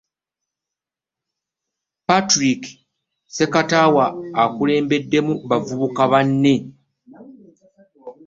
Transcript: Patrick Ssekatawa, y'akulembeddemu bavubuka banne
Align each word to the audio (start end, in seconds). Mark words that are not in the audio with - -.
Patrick 2.07 2.61
Ssekatawa, 3.33 4.05
y'akulembeddemu 4.35 5.33
bavubuka 5.49 6.03
banne 6.11 6.53